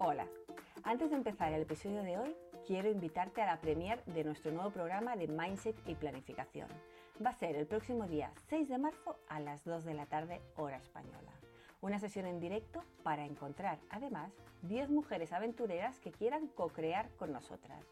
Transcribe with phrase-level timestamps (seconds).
[0.00, 0.28] Hola,
[0.84, 4.70] antes de empezar el episodio de hoy, quiero invitarte a la premier de nuestro nuevo
[4.70, 6.68] programa de Mindset y Planificación.
[7.24, 10.40] Va a ser el próximo día 6 de marzo a las 2 de la tarde,
[10.54, 11.32] hora española.
[11.80, 14.30] Una sesión en directo para encontrar, además,
[14.62, 17.84] 10 mujeres aventureras que quieran co-crear con nosotras.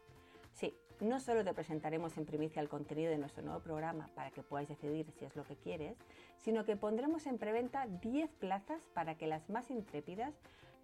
[0.52, 4.44] Sí, no solo te presentaremos en primicia el contenido de nuestro nuevo programa para que
[4.44, 5.98] puedas decidir si es lo que quieres,
[6.38, 10.34] sino que pondremos en preventa 10 plazas para que las más intrépidas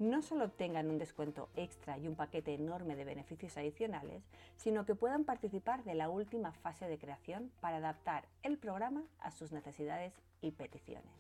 [0.03, 4.23] no solo obtengan un descuento extra y un paquete enorme de beneficios adicionales,
[4.57, 9.31] sino que puedan participar de la última fase de creación para adaptar el programa a
[9.31, 11.13] sus necesidades y peticiones.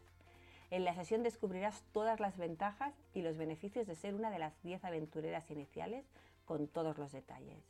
[0.70, 4.60] En la sesión descubrirás todas las ventajas y los beneficios de ser una de las
[4.62, 6.06] 10 aventureras iniciales
[6.44, 7.62] con todos los detalles.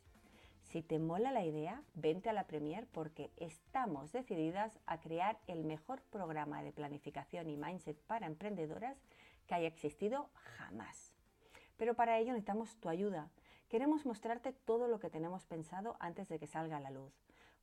[0.63, 5.65] Si te mola la idea, vente a la Premier porque estamos decididas a crear el
[5.65, 8.97] mejor programa de planificación y mindset para emprendedoras
[9.47, 11.12] que haya existido jamás.
[11.77, 13.29] Pero para ello necesitamos tu ayuda.
[13.69, 17.13] Queremos mostrarte todo lo que tenemos pensado antes de que salga a la luz,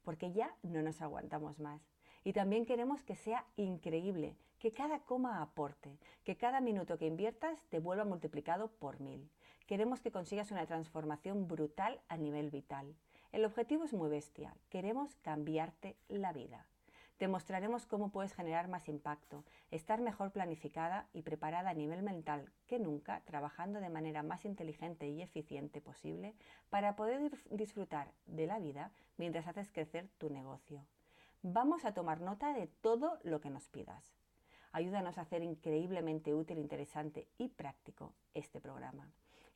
[0.03, 1.81] porque ya no nos aguantamos más.
[2.25, 7.59] Y también queremos que sea increíble, que cada coma aporte, que cada minuto que inviertas
[7.71, 9.31] te vuelva multiplicado por mil.
[9.67, 12.95] Queremos que consigas una transformación brutal a nivel vital.
[13.33, 14.55] El objetivo es muy bestia.
[14.69, 16.67] Queremos cambiarte la vida.
[17.21, 22.51] Te mostraremos cómo puedes generar más impacto, estar mejor planificada y preparada a nivel mental
[22.67, 26.35] que nunca, trabajando de manera más inteligente y eficiente posible
[26.71, 30.87] para poder disfrutar de la vida mientras haces crecer tu negocio.
[31.43, 34.15] Vamos a tomar nota de todo lo que nos pidas.
[34.73, 39.07] Ayúdanos a hacer increíblemente útil, interesante y práctico este programa.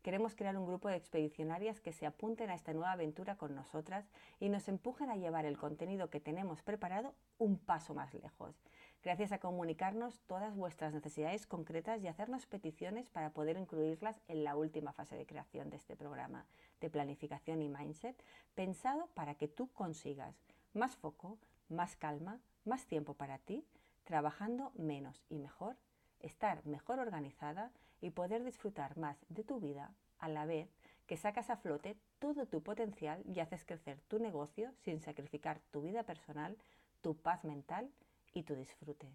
[0.04, 4.04] Queremos crear un grupo de expedicionarias que se apunten a esta nueva aventura con nosotras
[4.38, 8.54] y nos empujen a llevar el contenido que tenemos preparado un paso más lejos,
[9.02, 14.56] gracias a comunicarnos todas vuestras necesidades concretas y hacernos peticiones para poder incluirlas en la
[14.56, 16.44] última fase de creación de este programa
[16.82, 18.22] de planificación y mindset,
[18.54, 20.36] pensado para que tú consigas
[20.74, 21.38] más foco,
[21.70, 23.64] más calma, más tiempo para ti,
[24.04, 25.78] trabajando menos y mejor,
[26.20, 27.72] estar mejor organizada
[28.04, 30.68] y poder disfrutar más de tu vida a la vez
[31.06, 35.80] que sacas a flote todo tu potencial y haces crecer tu negocio sin sacrificar tu
[35.80, 36.58] vida personal,
[37.00, 37.90] tu paz mental
[38.34, 39.08] y tu disfrute.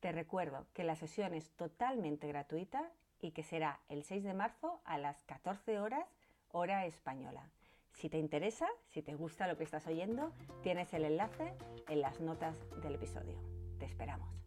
[0.00, 2.90] Te recuerdo que la sesión es totalmente gratuita
[3.22, 6.06] y que será el 6 de marzo a las 14 horas
[6.52, 7.48] hora española.
[7.94, 10.32] Si te interesa, si te gusta lo que estás oyendo,
[10.62, 11.54] tienes el enlace
[11.88, 13.38] en las notas del episodio.
[13.78, 14.39] Te esperamos.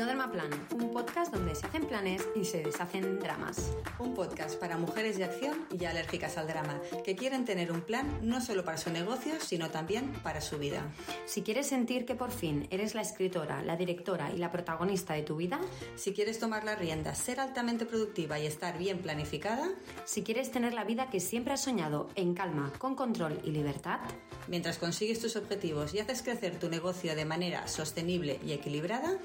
[0.00, 3.70] No Drama Plan, un podcast donde se hacen planes y se deshacen dramas.
[3.98, 8.08] Un podcast para mujeres de acción y alérgicas al drama, que quieren tener un plan
[8.22, 10.90] no solo para su negocio, sino también para su vida.
[11.26, 15.22] Si quieres sentir que por fin eres la escritora, la directora y la protagonista de
[15.22, 15.60] tu vida,
[15.96, 19.68] si quieres tomar las riendas, ser altamente productiva y estar bien planificada,
[20.06, 24.00] si quieres tener la vida que siempre has soñado en calma, con control y libertad,
[24.48, 29.18] mientras consigues tus objetivos y haces crecer tu negocio de manera sostenible y equilibrada,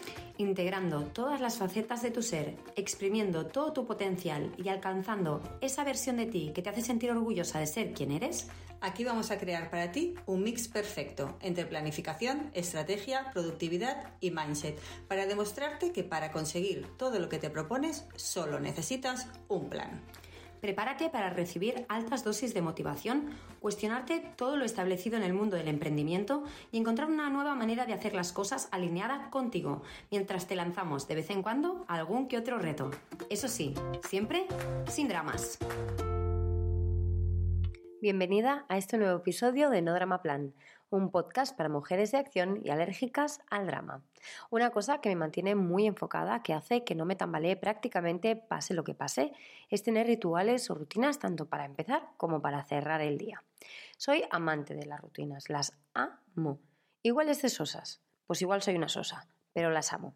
[0.66, 6.18] integrando todas las facetas de tu ser, exprimiendo todo tu potencial y alcanzando esa versión
[6.18, 8.48] de ti que te hace sentir orgullosa de ser quien eres,
[8.82, 14.80] aquí vamos a crear para ti un mix perfecto entre planificación, estrategia, productividad y mindset
[15.08, 20.02] para demostrarte que para conseguir todo lo que te propones solo necesitas un plan.
[20.66, 25.68] Prepárate para recibir altas dosis de motivación, cuestionarte todo lo establecido en el mundo del
[25.68, 31.08] emprendimiento y encontrar una nueva manera de hacer las cosas alineada contigo, mientras te lanzamos
[31.08, 32.90] de vez en cuando algún que otro reto.
[33.30, 33.76] Eso sí,
[34.10, 34.48] siempre
[34.88, 35.60] sin dramas.
[38.02, 40.56] Bienvenida a este nuevo episodio de No Drama Plan,
[40.90, 44.04] un podcast para mujeres de acción y alérgicas al drama.
[44.50, 48.74] Una cosa que me mantiene muy enfocada, que hace que no me tambalee prácticamente pase
[48.74, 49.34] lo que pase,
[49.70, 53.44] es tener rituales o rutinas tanto para empezar como para cerrar el día.
[53.98, 56.60] Soy amante de las rutinas, las amo.
[57.02, 60.14] Igual es de sosas, pues igual soy una sosa pero las amo.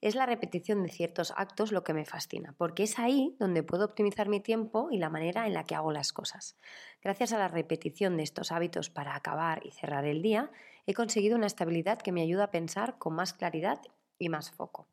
[0.00, 3.84] Es la repetición de ciertos actos lo que me fascina, porque es ahí donde puedo
[3.84, 6.56] optimizar mi tiempo y la manera en la que hago las cosas.
[7.02, 10.50] Gracias a la repetición de estos hábitos para acabar y cerrar el día,
[10.86, 13.82] he conseguido una estabilidad que me ayuda a pensar con más claridad
[14.18, 14.88] y más foco.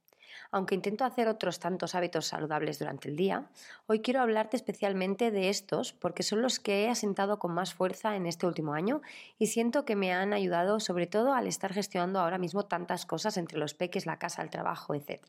[0.52, 3.50] Aunque intento hacer otros tantos hábitos saludables durante el día,
[3.86, 8.16] hoy quiero hablarte especialmente de estos porque son los que he asentado con más fuerza
[8.16, 9.02] en este último año
[9.38, 13.38] y siento que me han ayudado sobre todo al estar gestionando ahora mismo tantas cosas
[13.38, 15.22] entre los peques, la casa, el trabajo, etc.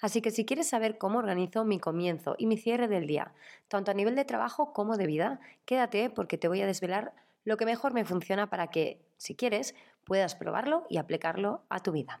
[0.00, 3.32] Así que si quieres saber cómo organizo mi comienzo y mi cierre del día,
[3.68, 7.14] tanto a nivel de trabajo como de vida, quédate porque te voy a desvelar
[7.44, 9.74] lo que mejor me funciona para que, si quieres,
[10.04, 12.20] puedas probarlo y aplicarlo a tu vida.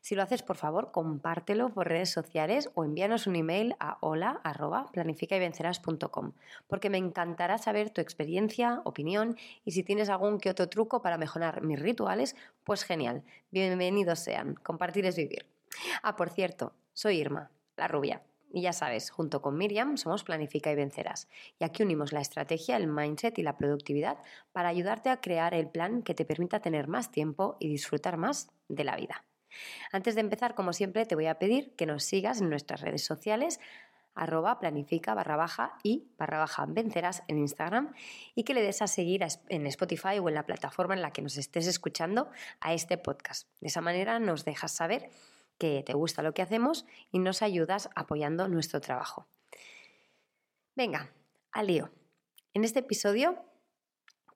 [0.00, 6.32] Si lo haces, por favor, compártelo por redes sociales o envíanos un email a hola.planificayvencerás.com
[6.68, 11.18] porque me encantará saber tu experiencia, opinión y si tienes algún que otro truco para
[11.18, 13.24] mejorar mis rituales, pues genial.
[13.50, 14.54] Bienvenidos sean.
[14.54, 15.46] Compartir es vivir.
[16.02, 18.22] Ah, por cierto, soy Irma, la rubia.
[18.52, 21.28] Y ya sabes, junto con Miriam somos Planifica y Vencerás.
[21.60, 24.18] Y aquí unimos la estrategia, el mindset y la productividad
[24.52, 28.50] para ayudarte a crear el plan que te permita tener más tiempo y disfrutar más
[28.68, 29.24] de la vida.
[29.92, 33.04] Antes de empezar, como siempre, te voy a pedir que nos sigas en nuestras redes
[33.04, 33.60] sociales
[34.14, 37.94] arroba planifica barra baja y barra baja vencerás en Instagram
[38.34, 41.22] y que le des a seguir en Spotify o en la plataforma en la que
[41.22, 42.28] nos estés escuchando
[42.60, 43.48] a este podcast.
[43.60, 45.10] De esa manera nos dejas saber
[45.58, 49.26] que te gusta lo que hacemos y nos ayudas apoyando nuestro trabajo.
[50.74, 51.12] Venga,
[51.52, 51.90] al lío.
[52.54, 53.44] En este episodio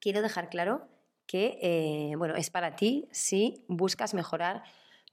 [0.01, 0.89] quiero dejar claro
[1.27, 4.63] que eh, bueno, es para ti si buscas mejorar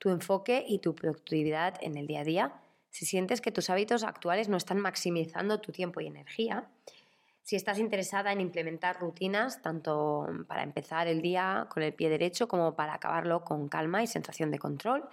[0.01, 2.53] tu enfoque y tu productividad en el día a día,
[2.89, 6.68] si sientes que tus hábitos actuales no están maximizando tu tiempo y energía,
[7.44, 12.48] si estás interesada en implementar rutinas tanto para empezar el día con el pie derecho
[12.48, 15.07] como para acabarlo con calma y sensación de control,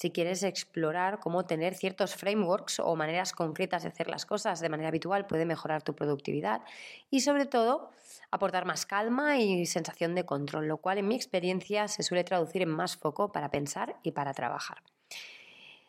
[0.00, 4.70] si quieres explorar cómo tener ciertos frameworks o maneras concretas de hacer las cosas de
[4.70, 6.62] manera habitual puede mejorar tu productividad
[7.10, 7.90] y sobre todo
[8.30, 12.62] aportar más calma y sensación de control, lo cual en mi experiencia se suele traducir
[12.62, 14.78] en más foco para pensar y para trabajar.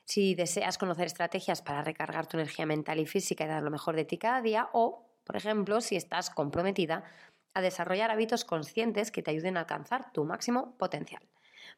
[0.03, 3.95] Si deseas conocer estrategias para recargar tu energía mental y física y dar lo mejor
[3.95, 7.05] de ti cada día o, por ejemplo, si estás comprometida
[7.53, 11.23] a desarrollar hábitos conscientes que te ayuden a alcanzar tu máximo potencial.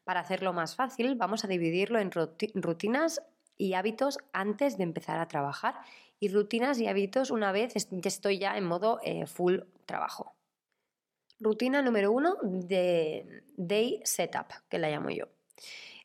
[0.02, 3.22] Para hacerlo más fácil, vamos a dividirlo en rutinas
[3.56, 5.76] y hábitos antes de empezar a trabajar
[6.20, 10.34] y rutinas y hábitos una vez estoy ya en modo eh, full trabajo.
[11.40, 15.26] Rutina número uno de Day Setup, que la llamo yo.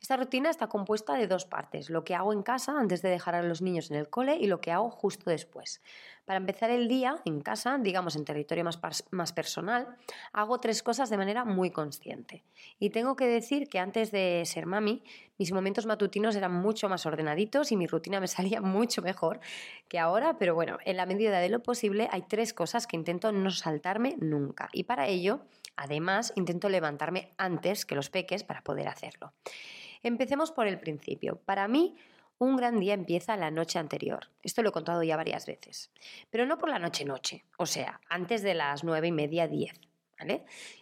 [0.01, 3.35] Esta rutina está compuesta de dos partes, lo que hago en casa antes de dejar
[3.35, 5.81] a los niños en el cole y lo que hago justo después.
[6.29, 9.87] Para empezar el día en casa, digamos en territorio más, personal,
[10.31, 12.43] hago tres cosas de manera muy consciente.
[12.77, 15.01] Y tengo que decir que antes de ser mami,
[15.39, 19.39] mis momentos matutinos eran mucho más ordenaditos y mi rutina me salía mucho mejor
[19.87, 23.31] que ahora, pero bueno, en la medida de lo posible hay tres cosas que intento
[23.31, 24.69] no saltarme nunca.
[24.71, 25.39] Y para ello,
[25.77, 29.33] además, intento levantarme antes que los peques para poder hacerlo.
[30.03, 31.39] Empecemos por el principio.
[31.43, 31.95] Para mí,
[32.39, 34.27] un gran día empieza la noche anterior.
[34.41, 35.91] Esto lo he contado ya varias veces.
[36.31, 39.79] Pero no por la noche-noche, o sea, antes de las nueve y media, diez.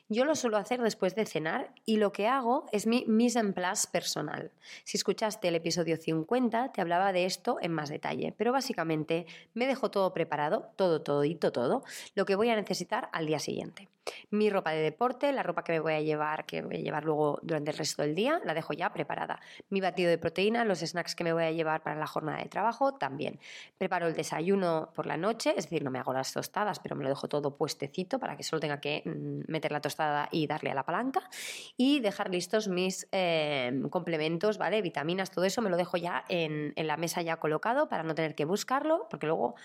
[0.09, 3.53] Yo lo suelo hacer después de cenar y lo que hago es mi mise en
[3.53, 4.51] place personal.
[4.83, 9.67] Si escuchaste el episodio 50, te hablaba de esto en más detalle, pero básicamente me
[9.67, 11.83] dejo todo preparado, todo, todito, todo,
[12.15, 13.89] lo que voy a necesitar al día siguiente.
[14.29, 17.05] Mi ropa de deporte, la ropa que me voy a llevar, que voy a llevar
[17.05, 19.39] luego durante el resto del día, la dejo ya preparada.
[19.69, 22.49] Mi batido de proteína, los snacks que me voy a llevar para la jornada de
[22.49, 23.39] trabajo, también.
[23.77, 27.03] Preparo el desayuno por la noche, es decir, no me hago las tostadas, pero me
[27.03, 30.71] lo dejo todo puestecito para que solo tenga que mm, meter la tostada y darle
[30.71, 31.29] a la palanca.
[31.75, 34.81] Y dejar listos mis eh, complementos, ¿vale?
[34.81, 38.15] Vitaminas, todo eso me lo dejo ya en, en la mesa ya colocado para no
[38.15, 39.55] tener que buscarlo, porque luego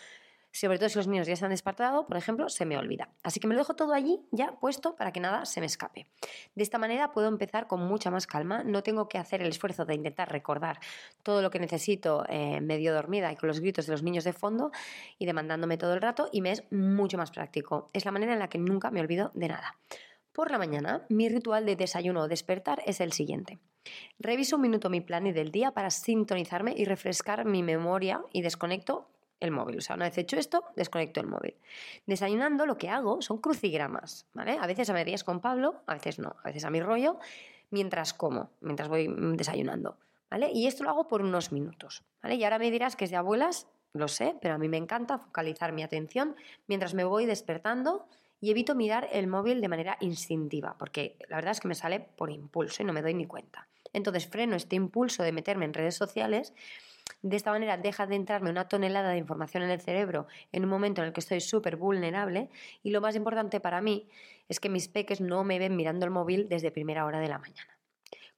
[0.53, 3.09] sobre todo si los niños ya se han despertado, por ejemplo, se me olvida.
[3.23, 6.07] Así que me lo dejo todo allí ya puesto para que nada se me escape.
[6.55, 9.85] De esta manera puedo empezar con mucha más calma, no tengo que hacer el esfuerzo
[9.85, 10.79] de intentar recordar
[11.23, 14.33] todo lo que necesito eh, medio dormida y con los gritos de los niños de
[14.33, 14.71] fondo
[15.19, 17.89] y demandándome todo el rato y me es mucho más práctico.
[17.93, 19.77] Es la manera en la que nunca me olvido de nada.
[20.33, 23.59] Por la mañana, mi ritual de desayuno o despertar es el siguiente.
[24.19, 29.09] Reviso un minuto mi plan del día para sintonizarme y refrescar mi memoria y desconecto
[29.43, 29.79] el móvil.
[29.79, 31.55] O sea, una vez hecho esto, desconecto el móvil.
[32.07, 34.59] Desayunando lo que hago son crucigramas, ¿vale?
[34.61, 37.19] A veces a medias con Pablo, a veces no, a veces a mi rollo,
[37.71, 39.99] mientras como, mientras voy desayunando,
[40.31, 40.51] ¿vale?
[40.53, 42.37] Y esto lo hago por unos minutos, ¿vale?
[42.37, 45.19] Y ahora me dirás que es de abuelas, lo sé, pero a mí me encanta
[45.19, 48.07] focalizar mi atención mientras me voy despertando
[48.41, 52.01] y evito mirar el móvil de manera instintiva, porque la verdad es que me sale
[52.01, 53.69] por impulso y no me doy ni cuenta.
[53.93, 56.55] Entonces freno este impulso de meterme en redes sociales
[57.23, 60.71] de esta manera deja de entrarme una tonelada de información en el cerebro en un
[60.71, 62.51] momento en el que estoy súper vulnerable
[62.83, 64.09] y lo más importante para mí
[64.49, 67.39] es que mis peques no me ven mirando el móvil desde primera hora de la
[67.39, 67.79] mañana.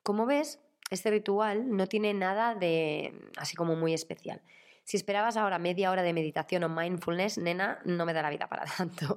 [0.03, 4.43] Como ves, este ritual no tiene nada de así como muy especial.
[4.85, 8.49] Si esperabas ahora media hora de meditación o mindfulness, nena, no me da la vida
[8.49, 9.17] para tanto.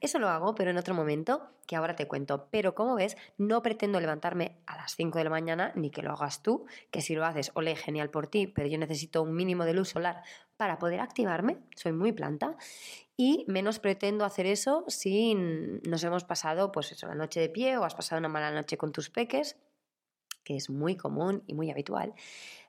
[0.00, 2.48] Eso lo hago, pero en otro momento, que ahora te cuento.
[2.50, 6.12] Pero como ves, no pretendo levantarme a las 5 de la mañana, ni que lo
[6.12, 9.66] hagas tú, que si lo haces, ole, genial por ti, pero yo necesito un mínimo
[9.66, 10.22] de luz solar
[10.56, 12.56] para poder activarme, soy muy planta,
[13.16, 17.76] y menos pretendo hacer eso si nos hemos pasado, pues eso, la noche de pie
[17.76, 19.56] o has pasado una mala noche con tus peques
[20.44, 22.14] que es muy común y muy habitual.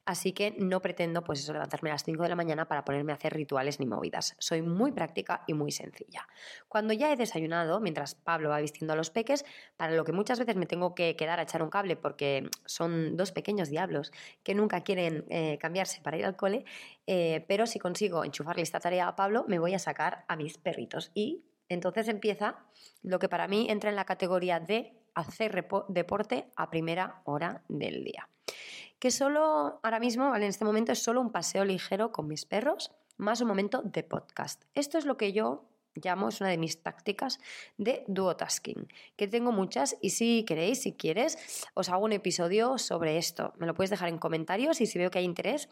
[0.05, 3.13] Así que no pretendo pues eso, levantarme a las 5 de la mañana para ponerme
[3.13, 4.35] a hacer rituales ni movidas.
[4.37, 6.27] Soy muy práctica y muy sencilla.
[6.67, 9.45] Cuando ya he desayunado, mientras Pablo va vistiendo a los peques,
[9.77, 13.15] para lo que muchas veces me tengo que quedar a echar un cable porque son
[13.15, 14.11] dos pequeños diablos
[14.43, 16.65] que nunca quieren eh, cambiarse para ir al cole,
[17.07, 20.57] eh, pero si consigo enchufarle esta tarea a Pablo, me voy a sacar a mis
[20.57, 21.11] perritos.
[21.13, 22.57] Y entonces empieza
[23.03, 28.03] lo que para mí entra en la categoría de hacer deporte a primera hora del
[28.03, 28.27] día
[29.03, 32.89] que solo ahora mismo, en este momento, es solo un paseo ligero con mis perros,
[33.17, 34.63] más un momento de podcast.
[34.75, 35.65] Esto es lo que yo
[35.95, 37.39] llamo, es una de mis tácticas
[37.77, 43.17] de duotasking, que tengo muchas y si queréis, si quieres, os hago un episodio sobre
[43.17, 43.51] esto.
[43.57, 45.67] Me lo puedes dejar en comentarios y si veo que hay interés,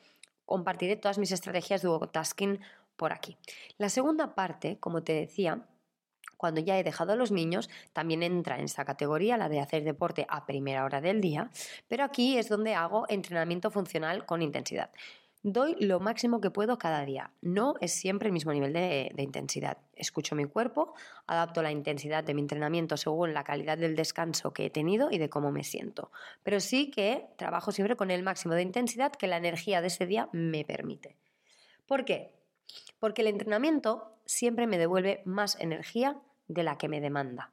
[0.46, 2.60] compartiré todas mis estrategias de duotasking
[2.98, 3.38] por aquí.
[3.78, 5.66] La segunda parte, como te decía,
[6.42, 9.84] cuando ya he dejado a los niños, también entra en esta categoría la de hacer
[9.84, 11.52] deporte a primera hora del día,
[11.88, 14.90] pero aquí es donde hago entrenamiento funcional con intensidad.
[15.44, 17.30] Doy lo máximo que puedo cada día.
[17.42, 19.78] No es siempre el mismo nivel de, de, intensidad.
[19.96, 20.96] Escucho mi cuerpo,
[21.28, 25.20] adapto la intensidad de mi entrenamiento según la calidad del descanso que he tenido y
[25.20, 26.12] de cómo me siento.
[26.42, 30.08] Pero sí que trabajo siempre con el máximo de intensidad que la energía de ese
[30.08, 31.18] día me permite.
[31.86, 32.34] ¿Por qué?
[33.00, 36.18] Porque el entrenamiento siempre me devuelve más energía
[36.51, 37.51] de la que me demanda.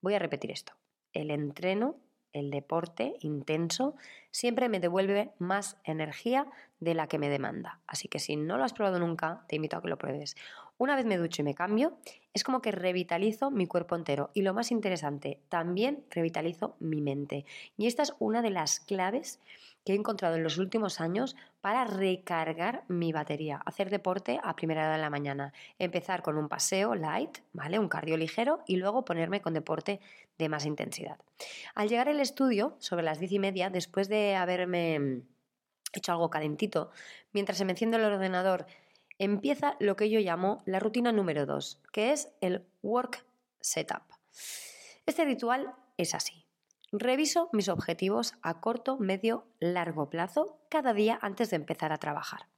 [0.00, 0.72] Voy a repetir esto.
[1.12, 1.96] El entreno,
[2.32, 3.94] el deporte intenso,
[4.30, 6.46] siempre me devuelve más energía
[6.80, 7.80] de la que me demanda.
[7.86, 10.34] Así que si no lo has probado nunca, te invito a que lo pruebes.
[10.82, 11.96] Una vez me ducho y me cambio,
[12.34, 14.32] es como que revitalizo mi cuerpo entero.
[14.34, 17.44] Y lo más interesante, también revitalizo mi mente.
[17.76, 19.38] Y esta es una de las claves
[19.84, 23.62] que he encontrado en los últimos años para recargar mi batería.
[23.64, 25.52] Hacer deporte a primera hora de la mañana.
[25.78, 27.78] Empezar con un paseo light, ¿vale?
[27.78, 30.00] Un cardio ligero y luego ponerme con deporte
[30.36, 31.20] de más intensidad.
[31.76, 35.22] Al llegar al estudio, sobre las diez y media, después de haberme
[35.92, 36.90] hecho algo calentito,
[37.32, 38.66] mientras se me enciende el ordenador,
[39.22, 43.24] empieza lo que yo llamo la rutina número 2, que es el work
[43.60, 44.02] setup.
[45.06, 46.44] Este ritual es así.
[46.90, 52.48] Reviso mis objetivos a corto, medio, largo plazo cada día antes de empezar a trabajar.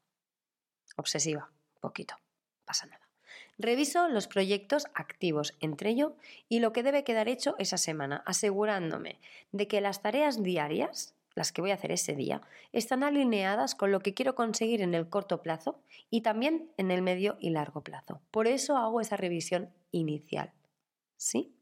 [0.97, 2.17] Obsesiva, poquito,
[2.65, 3.11] pasa nada.
[3.59, 6.17] Reviso los proyectos activos entre ello
[6.49, 9.21] y lo que debe quedar hecho esa semana, asegurándome
[9.53, 13.91] de que las tareas diarias, las que voy a hacer ese día, están alineadas con
[13.91, 17.83] lo que quiero conseguir en el corto plazo y también en el medio y largo
[17.83, 18.21] plazo.
[18.31, 20.53] Por eso hago esa revisión inicial.
[21.17, 21.55] ¿Sí?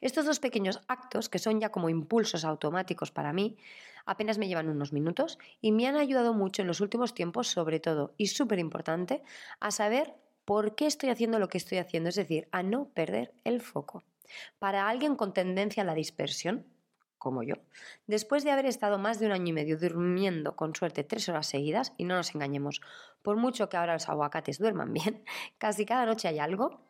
[0.00, 3.56] Estos dos pequeños actos, que son ya como impulsos automáticos para mí,
[4.04, 7.78] apenas me llevan unos minutos y me han ayudado mucho en los últimos tiempos, sobre
[7.78, 9.22] todo, y súper importante,
[9.60, 10.14] a saber
[10.44, 14.02] por qué estoy haciendo lo que estoy haciendo, es decir, a no perder el foco.
[14.58, 16.66] Para alguien con tendencia a la dispersión,
[17.22, 17.54] como yo,
[18.08, 21.46] después de haber estado más de un año y medio durmiendo con suerte tres horas
[21.46, 22.80] seguidas, y no nos engañemos,
[23.22, 25.24] por mucho que ahora los aguacates duerman bien,
[25.58, 26.80] casi cada noche hay algo,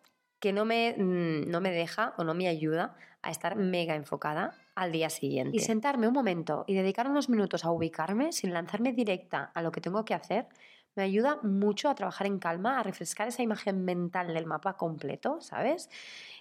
[0.40, 4.54] que no me, mm, no me deja o no me ayuda a estar mega enfocada
[4.74, 5.54] al día siguiente.
[5.54, 9.70] Y sentarme un momento y dedicar unos minutos a ubicarme sin lanzarme directa a lo
[9.70, 10.48] que tengo que hacer,
[10.94, 15.40] me ayuda mucho a trabajar en calma, a refrescar esa imagen mental del mapa completo,
[15.40, 15.90] ¿sabes?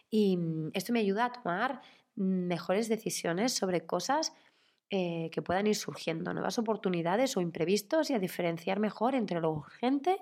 [0.09, 1.81] Y mm, esto me ayuda a tomar
[2.15, 4.33] mejores decisiones sobre cosas
[4.89, 9.51] eh, que puedan ir surgiendo, nuevas oportunidades o imprevistos y a diferenciar mejor entre lo
[9.51, 10.17] urgente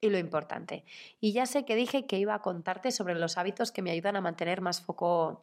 [0.00, 0.84] y lo importante.
[1.20, 4.16] Y ya sé que dije que iba a contarte sobre los hábitos que me ayudan
[4.16, 5.42] a mantener más foco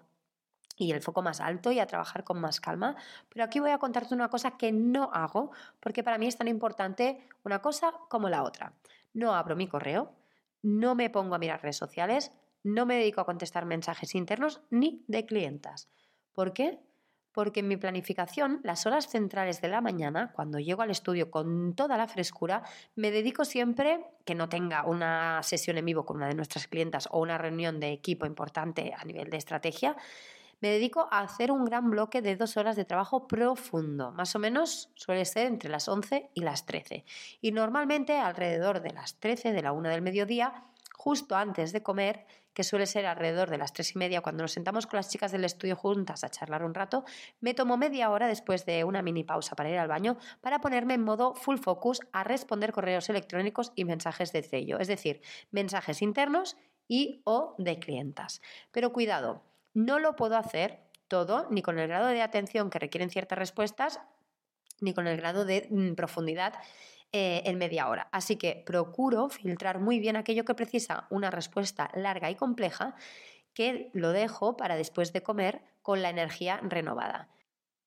[0.76, 2.96] y el foco más alto y a trabajar con más calma,
[3.30, 6.48] pero aquí voy a contarte una cosa que no hago porque para mí es tan
[6.48, 8.74] importante una cosa como la otra.
[9.14, 10.14] No abro mi correo,
[10.64, 12.32] no me pongo a mirar redes sociales,
[12.63, 15.89] no me dedico a contestar mensajes internos ni de clientas.
[16.34, 16.79] ¿Por qué?
[17.34, 21.74] porque en mi planificación, las horas centrales de la mañana, cuando llego al estudio con
[21.75, 22.63] toda la frescura,
[22.96, 27.10] me dedico siempre, que no tenga una sesión en vivo con una de nuestras clientas
[27.12, 29.98] o una reunión de equipo importante a nivel de estrategia,
[30.62, 34.12] me dedico a hacer un gran bloque de dos horas de trabajo profundo.
[34.13, 37.03] Más o menos suele ser entre las 11 y las 13.
[37.41, 40.63] Y normalmente alrededor de las 13, de la 1 del mediodía,
[40.96, 44.52] justo antes de comer, que suele ser alrededor de las tres y media, cuando nos
[44.52, 47.04] sentamos con las chicas del estudio juntas a charlar un rato,
[47.40, 50.94] me tomo media hora después de una mini pausa para ir al baño para ponerme
[50.94, 56.02] en modo full focus a responder correos electrónicos y mensajes de sello, es decir, mensajes
[56.02, 56.58] internos
[56.88, 58.42] y o de clientas.
[58.72, 59.44] Pero cuidado,
[59.74, 64.00] no lo puedo hacer todo ni con el grado de atención que requieren ciertas respuestas
[64.82, 66.54] ni con el grado de mm, profundidad
[67.15, 68.10] eh, en media hora.
[68.12, 72.96] Así que procuro filtrar muy bien aquello que precisa una respuesta larga y compleja,
[73.53, 77.29] que lo dejo para después de comer con la energía renovada.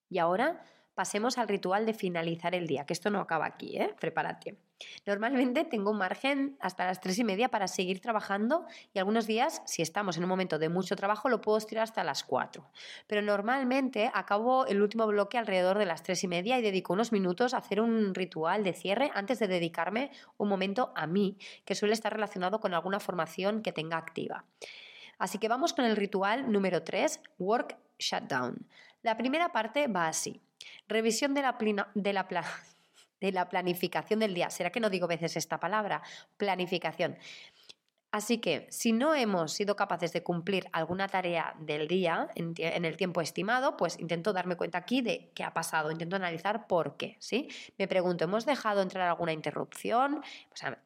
[0.09, 0.63] Y ahora
[0.97, 3.95] pasemos al ritual de finalizar el día, que esto no acaba aquí, ¿eh?
[4.01, 4.57] Prepárate.
[5.05, 9.63] Normalmente tengo un margen hasta las tres y media para seguir trabajando y algunos días,
[9.67, 12.71] si estamos en un momento de mucho trabajo, lo puedo estirar hasta las cuatro.
[13.07, 17.13] Pero normalmente acabo el último bloque alrededor de las tres y media y dedico unos
[17.13, 21.37] minutos a hacer un ritual de cierre antes de dedicarme un momento a mí,
[21.67, 24.47] que suele estar relacionado con alguna formación que tenga activa.
[25.19, 28.67] Así que vamos con el ritual número 3, Work Shutdown.
[29.03, 30.41] La primera parte va así.
[30.89, 31.57] Revisión de la,
[31.95, 32.27] de la,
[33.21, 34.51] de la planificación del día.
[34.51, 36.03] ¿Será que no digo veces esta palabra?
[36.37, 37.17] Planificación.
[38.17, 42.97] Así que si no hemos sido capaces de cumplir alguna tarea del día en, el
[42.97, 47.17] tiempo estimado, pues intento darme cuenta aquí de qué ha pasado, intento analizar por qué,
[47.19, 47.49] ¿sí?
[47.77, 50.23] Me pregunto, ¿hemos dejado entrar alguna interrupción?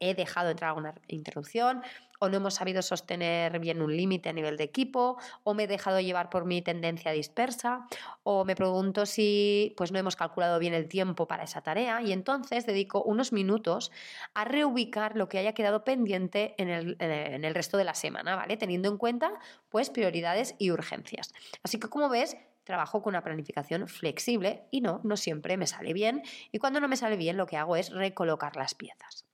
[0.01, 1.83] ¿he dejado entrar alguna interrupción?
[2.21, 5.67] O no hemos sabido sostener bien un límite a nivel de equipo, o me he
[5.67, 7.87] dejado llevar por mi tendencia dispersa,
[8.21, 12.11] o me pregunto si pues no hemos calculado bien el tiempo para esa tarea y
[12.11, 13.91] entonces dedico unos minutos
[14.35, 18.55] a reubicar lo que haya quedado pendiente en el, resto de la semana, ¿vale?
[18.55, 19.31] Teniendo en cuenta
[19.69, 21.33] pues prioridades y urgencias.
[21.63, 25.93] Así que como ves, trabajo con una planificación flexible y no, no siempre me sale
[25.93, 29.25] bien y cuando no me sale bien lo que hago es recolocar las piezas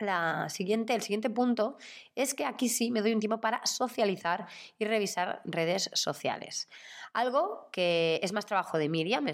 [0.00, 1.76] la siguiente, el siguiente punto
[2.14, 4.46] es que aquí sí me doy un tiempo para socializar
[4.78, 6.68] y revisar redes sociales.
[7.12, 9.26] Algo que es más trabajo de Miriam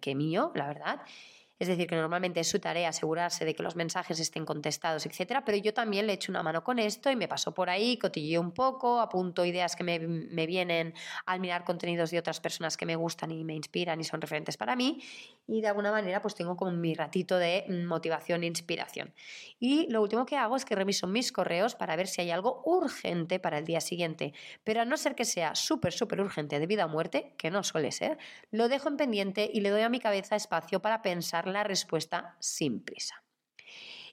[0.00, 1.00] que mío, la verdad,
[1.64, 5.44] es decir, que normalmente es su tarea asegurarse de que los mensajes estén contestados, etcétera,
[5.44, 8.40] pero yo también le echo una mano con esto y me paso por ahí, cotilleo
[8.40, 10.94] un poco, apunto ideas que me, me vienen
[11.26, 14.56] al mirar contenidos de otras personas que me gustan y me inspiran y son referentes
[14.56, 15.02] para mí
[15.46, 19.14] y de alguna manera pues tengo como mi ratito de motivación e inspiración.
[19.58, 22.62] Y lo último que hago es que reviso mis correos para ver si hay algo
[22.64, 24.32] urgente para el día siguiente,
[24.64, 27.62] pero a no ser que sea súper, súper urgente de vida o muerte, que no
[27.62, 28.18] suele ser,
[28.50, 32.36] lo dejo en pendiente y le doy a mi cabeza espacio para pensar la respuesta
[32.40, 33.22] sin prisa.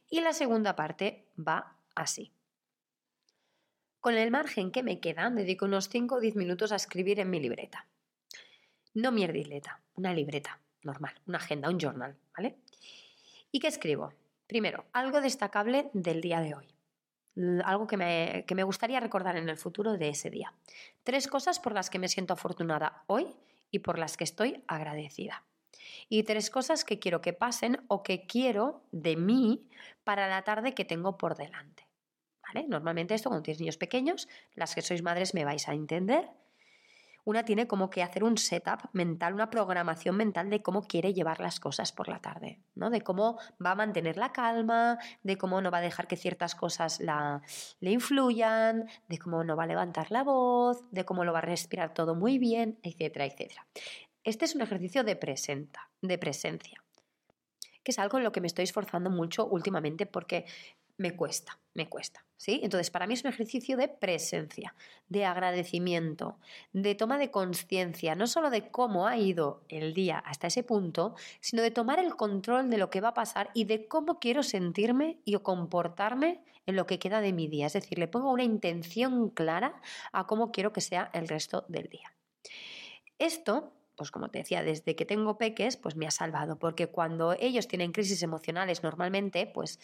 [0.09, 2.31] Y la segunda parte va así.
[3.99, 7.29] Con el margen que me queda, dedico unos 5 o 10 minutos a escribir en
[7.29, 7.87] mi libreta.
[8.93, 12.57] No mi libreta, una libreta normal, una agenda, un journal, ¿vale?
[13.51, 14.13] ¿Y qué escribo?
[14.47, 16.67] Primero, algo destacable del día de hoy.
[17.63, 20.53] Algo que me, que me gustaría recordar en el futuro de ese día.
[21.03, 23.27] Tres cosas por las que me siento afortunada hoy
[23.71, 25.45] y por las que estoy agradecida
[26.09, 29.67] y tres cosas que quiero que pasen o que quiero de mí
[30.03, 31.87] para la tarde que tengo por delante.
[32.47, 32.67] ¿Vale?
[32.67, 36.29] Normalmente esto cuando tienes niños pequeños, las que sois madres me vais a entender.
[37.23, 41.39] Una tiene como que hacer un setup mental, una programación mental de cómo quiere llevar
[41.39, 42.89] las cosas por la tarde, ¿no?
[42.89, 46.55] De cómo va a mantener la calma, de cómo no va a dejar que ciertas
[46.55, 47.43] cosas la,
[47.79, 51.43] le influyan, de cómo no va a levantar la voz, de cómo lo va a
[51.43, 53.67] respirar todo muy bien, etcétera, etcétera.
[54.23, 56.83] Este es un ejercicio de, presenta, de presencia,
[57.83, 60.45] que es algo en lo que me estoy esforzando mucho últimamente porque
[60.97, 62.23] me cuesta, me cuesta.
[62.37, 62.59] ¿sí?
[62.63, 64.75] Entonces, para mí es un ejercicio de presencia,
[65.09, 66.37] de agradecimiento,
[66.73, 71.15] de toma de conciencia, no solo de cómo ha ido el día hasta ese punto,
[71.39, 74.43] sino de tomar el control de lo que va a pasar y de cómo quiero
[74.43, 77.65] sentirme y comportarme en lo que queda de mi día.
[77.65, 79.81] Es decir, le pongo una intención clara
[80.11, 82.13] a cómo quiero que sea el resto del día.
[83.17, 87.33] Esto pues como te decía, desde que tengo peques, pues me ha salvado, porque cuando
[87.33, 89.79] ellos tienen crisis emocionales normalmente, pues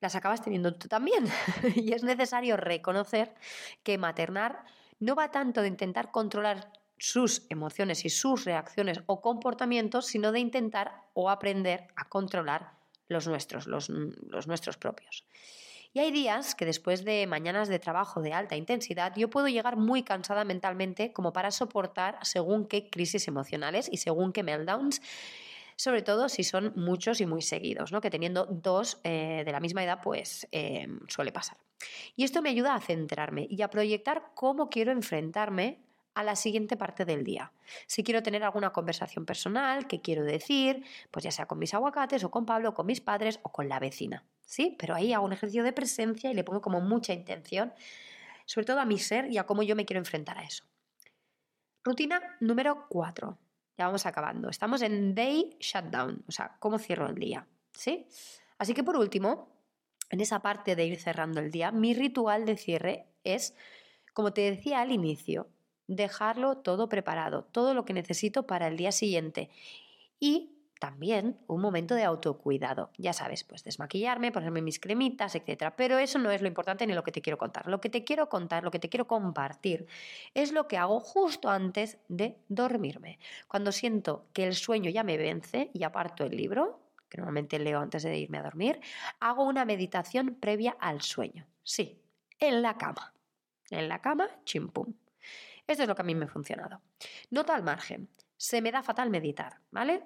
[0.00, 1.26] las acabas teniendo tú también.
[1.74, 3.34] y es necesario reconocer
[3.82, 4.64] que maternar
[4.98, 10.40] no va tanto de intentar controlar sus emociones y sus reacciones o comportamientos, sino de
[10.40, 12.72] intentar o aprender a controlar
[13.08, 15.26] los nuestros, los, los nuestros propios.
[15.94, 19.76] Y hay días que después de mañanas de trabajo de alta intensidad yo puedo llegar
[19.76, 25.00] muy cansada mentalmente como para soportar según qué crisis emocionales y según qué meltdowns
[25.76, 28.00] sobre todo si son muchos y muy seguidos, ¿no?
[28.00, 31.58] que teniendo dos eh, de la misma edad, pues em, suele pasar.
[32.16, 35.80] Y esto me ayuda a centrarme y a proyectar cómo quiero enfrentarme
[36.14, 37.52] a la siguiente parte del día.
[37.86, 42.22] Si quiero tener alguna conversación personal, qué quiero decir, pues ya sea con mis aguacates
[42.24, 44.24] o con Pablo, o con mis padres o con la vecina.
[44.44, 44.76] ¿Sí?
[44.78, 47.72] Pero ahí hago un ejercicio de presencia y le pongo como mucha intención,
[48.44, 50.64] sobre todo a mi ser y a cómo yo me quiero enfrentar a eso.
[51.82, 53.38] Rutina número 4.
[53.76, 54.48] Ya vamos acabando.
[54.48, 57.46] Estamos en day shutdown, o sea, cómo cierro el día.
[57.72, 58.06] ¿Sí?
[58.58, 59.54] Así que por último,
[60.10, 63.54] en esa parte de ir cerrando el día, mi ritual de cierre es,
[64.12, 65.48] como te decía al inicio,
[65.86, 69.50] dejarlo todo preparado, todo lo que necesito para el día siguiente.
[70.18, 72.90] Y también un momento de autocuidado.
[72.98, 75.72] Ya sabes, pues desmaquillarme, ponerme mis cremitas, etc.
[75.74, 77.66] Pero eso no es lo importante ni lo que te quiero contar.
[77.68, 79.86] Lo que te quiero contar, lo que te quiero compartir,
[80.34, 83.18] es lo que hago justo antes de dormirme.
[83.48, 87.80] Cuando siento que el sueño ya me vence y aparto el libro, que normalmente leo
[87.80, 88.80] antes de irme a dormir,
[89.20, 91.46] hago una meditación previa al sueño.
[91.62, 92.02] Sí,
[92.38, 93.14] en la cama.
[93.70, 94.92] En la cama, chimpum.
[95.66, 96.80] Esto es lo que a mí me ha funcionado.
[97.30, 100.02] Nota al margen se me da fatal meditar, ¿vale?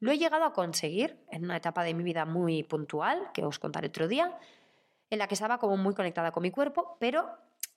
[0.00, 3.58] Lo he llegado a conseguir en una etapa de mi vida muy puntual, que os
[3.58, 4.38] contaré otro día,
[5.10, 7.28] en la que estaba como muy conectada con mi cuerpo, pero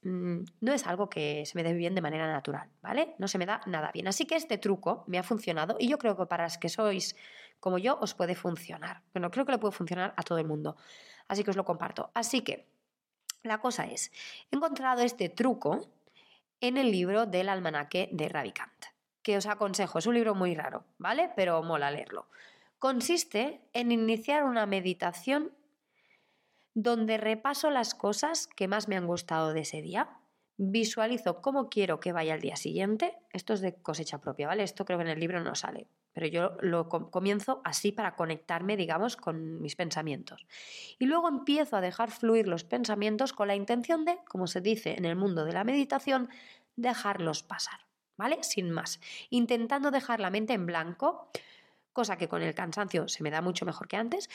[0.03, 3.15] mm, no es algo que se me dé bien de manera natural, ¿vale?
[3.17, 4.07] No se me da nada bien.
[4.07, 7.15] Así que este truco me ha funcionado y yo creo que para los que sois
[7.59, 9.01] como yo os puede funcionar.
[9.13, 10.77] Bueno, creo que le puede funcionar a todo el mundo.
[11.27, 12.11] Así que os lo comparto.
[12.13, 12.67] Así que
[13.43, 14.11] la cosa es,
[14.51, 15.89] he encontrado este truco
[16.67, 19.97] en el libro del almanaque de Ravikant que os aconsejo.
[19.97, 21.31] Es un libro muy raro, ¿vale?
[21.35, 22.29] Pero mola leerlo.
[22.77, 25.51] Consiste en iniciar una meditación
[26.75, 30.19] donde repaso las cosas que más me han gustado de ese día,
[30.57, 33.17] visualizo cómo quiero que vaya el día siguiente.
[33.31, 34.61] Esto es de cosecha propia, ¿vale?
[34.61, 38.77] Esto creo que en el libro no sale, pero yo lo comienzo así para conectarme,
[38.77, 40.47] digamos, con mis pensamientos.
[40.97, 44.95] Y luego empiezo a dejar fluir los pensamientos con la intención de, como se dice
[44.97, 46.29] en el mundo de la meditación,
[46.75, 47.85] dejarlos pasar.
[48.17, 48.37] ¿vale?
[48.41, 48.99] Sin más.
[49.29, 51.29] Intentando dejar la mente en blanco,
[51.93, 54.29] cosa que con el cansancio se me da mucho mejor que antes,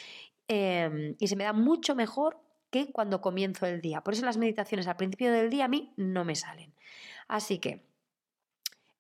[0.48, 2.38] em, y se me da mucho mejor
[2.70, 4.02] que cuando comienzo el día.
[4.02, 6.74] Por eso las meditaciones al principio del día a mí no me salen.
[7.26, 7.89] Así que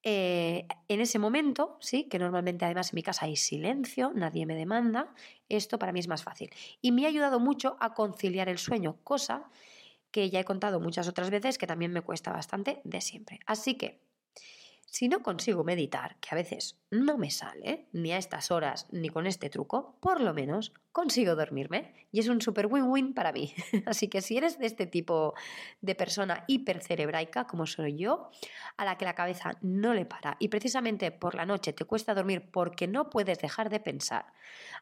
[0.02, 4.54] eh, en ese momento, sí, que normalmente además en mi casa hay silencio, nadie me
[4.54, 5.14] demanda,
[5.48, 6.50] esto para mí es más fácil.
[6.80, 9.50] Y me ha ayudado mucho a conciliar el sueño, cosa
[10.10, 13.40] que ya he contado muchas otras veces que también me cuesta bastante de siempre.
[13.46, 14.00] Así que
[14.90, 19.08] si no consigo meditar, que a veces no me sale, ni a estas horas, ni
[19.08, 23.54] con este truco, por lo menos consigo dormirme y es un super win-win para mí.
[23.86, 25.34] Así que si eres de este tipo
[25.80, 28.30] de persona hipercerebraica, como soy yo,
[28.76, 32.12] a la que la cabeza no le para y precisamente por la noche te cuesta
[32.12, 34.26] dormir porque no puedes dejar de pensar,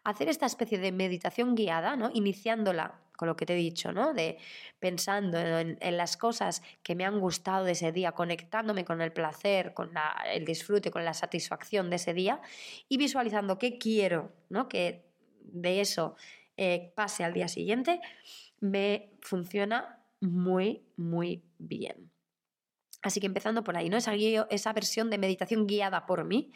[0.04, 2.10] hacer esta especie de meditación guiada, ¿no?
[2.14, 4.14] iniciándola con lo que te he dicho, ¿no?
[4.14, 4.38] De
[4.78, 9.74] pensando en, las cosas que me han gustado de ese día, conectándome con el placer,
[9.74, 9.90] con
[10.32, 12.40] el disfrute, con la satisfacción de ese día
[12.88, 14.68] y visualizando qué quiero, ¿no?
[14.68, 15.04] Que
[15.40, 16.14] de eso
[16.56, 18.00] eh, pase al día siguiente,
[18.60, 22.12] me funciona muy, muy bien.
[23.02, 23.96] Así que empezando por ahí, ¿no?
[23.96, 26.52] Esa, esa versión de meditación guiada por mí.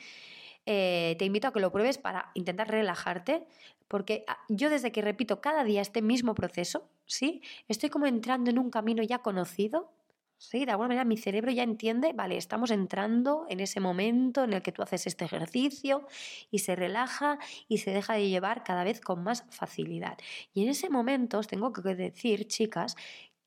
[0.66, 3.46] Eh, te invito a que lo pruebes para intentar relajarte,
[3.88, 7.42] porque ah, yo desde que repito cada día este mismo proceso, ¿sí?
[7.68, 9.90] Estoy como entrando en un camino ya conocido,
[10.38, 10.64] ¿sí?
[10.64, 14.62] De alguna manera mi cerebro ya entiende, vale, estamos entrando en ese momento en el
[14.62, 16.07] que tú haces este ejercicio
[16.51, 20.16] y se relaja y se deja de llevar cada vez con más facilidad.
[20.55, 22.96] Y en ese momento os tengo que decir, chicas,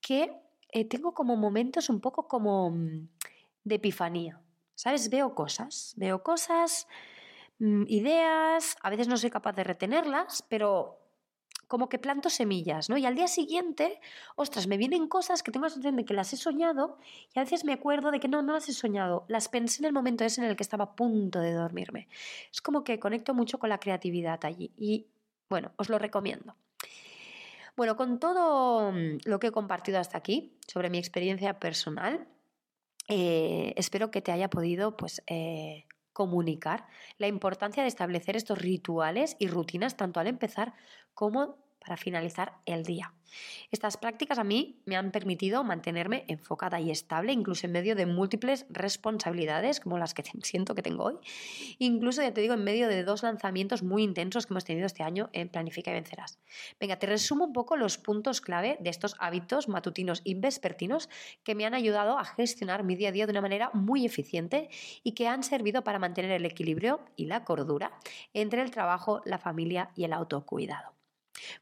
[0.02, 0.32] que
[0.72, 3.08] eh, tengo como momentos un poco como mm,
[3.64, 4.42] de epifanía.
[4.76, 5.10] ¿Sabes?
[5.10, 6.88] Veo cosas, veo cosas
[7.60, 11.00] Mm, ideas, a veces no soy capaz de retenerlas, pero
[11.68, 12.98] como que planto semillas, ¿no?
[12.98, 14.00] Y al día siguiente,
[14.36, 17.00] ostras, me vienen cosas que tengo la sensación de que las he soñado
[17.34, 19.86] y a veces me acuerdo de que no, no las he soñado, las pensé en
[19.86, 22.08] el momento ese en el que estaba a punto de dormirme.
[22.52, 25.08] Es como que conecto mucho con la creatividad allí y,
[25.50, 26.56] bueno, os lo recomiendo.
[27.76, 32.28] Bueno, con todo mm, lo que he compartido hasta aquí sobre mi experiencia personal,
[33.08, 36.88] eh, espero que te haya podido pues, eh, comunicar
[37.18, 40.74] la importancia de establecer estos rituales y rutinas tanto al empezar
[41.14, 43.14] como para finalizar el día.
[43.72, 48.06] Estas prácticas a mí me han permitido mantenerme enfocada y estable, incluso en medio de
[48.06, 51.18] múltiples responsabilidades como las que siento que tengo hoy.
[51.80, 55.04] Incluso, ya te digo, en medio de dos lanzamientos muy intensos que hemos tenido este
[55.04, 56.40] año en Planifica y Vencerás.
[56.80, 61.10] Venga, te resumo un poco los puntos clave de estos hábitos matutinos y vespertinos
[61.44, 64.70] que me han ayudado a gestionar mi día a día de una manera muy eficiente
[65.04, 68.00] y que han servido para mantener el equilibrio y la cordura
[68.34, 70.95] entre el trabajo, la familia y el autocuidado.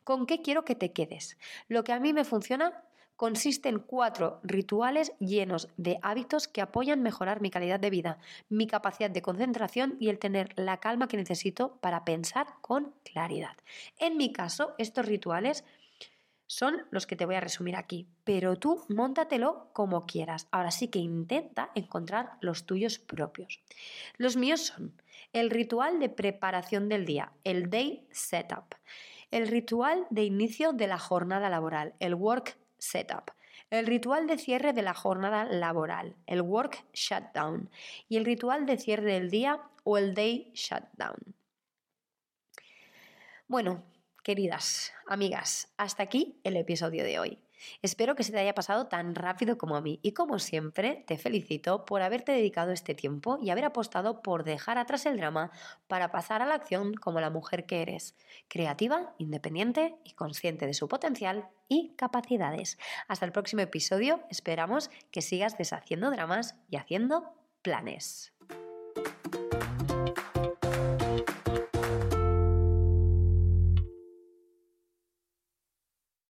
[0.03, 1.37] ¿Con qué quiero que te quedes?
[1.67, 2.83] Lo que a mí me funciona
[3.15, 8.17] consiste en cuatro rituales llenos de hábitos que apoyan mejorar mi calidad de vida,
[8.49, 13.55] mi capacidad de concentración y el tener la calma que necesito para pensar con claridad.
[13.97, 15.63] En mi caso, estos rituales
[16.47, 20.47] son los que te voy a resumir aquí, pero tú móntatelo como quieras.
[20.51, 23.61] Ahora sí que intenta encontrar los tuyos propios.
[24.17, 24.93] Los míos son
[25.31, 28.75] el ritual de preparación del día, el day setup
[29.33, 33.31] el ritual de inicio de la jornada laboral, el work setup,
[33.71, 37.71] el ritual de cierre de la jornada laboral, el work shutdown,
[38.07, 41.17] y el ritual de cierre del día o el day shutdown.
[43.47, 43.83] Bueno,
[44.23, 47.42] queridas amigas, hasta aquí el episodio de hoy.
[47.81, 51.17] Espero que se te haya pasado tan rápido como a mí y como siempre te
[51.17, 55.51] felicito por haberte dedicado este tiempo y haber apostado por dejar atrás el drama
[55.87, 58.15] para pasar a la acción como la mujer que eres,
[58.47, 62.77] creativa, independiente y consciente de su potencial y capacidades.
[63.07, 68.32] Hasta el próximo episodio, esperamos que sigas deshaciendo dramas y haciendo planes.